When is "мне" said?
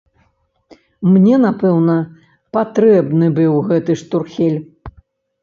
1.11-1.35